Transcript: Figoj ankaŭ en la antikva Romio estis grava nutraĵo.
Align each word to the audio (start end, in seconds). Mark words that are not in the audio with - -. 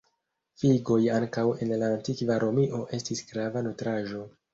Figoj 0.61 0.95
ankaŭ 1.17 1.43
en 1.65 1.73
la 1.81 1.89
antikva 1.97 2.37
Romio 2.45 2.81
estis 2.99 3.21
grava 3.33 3.65
nutraĵo. 3.69 4.23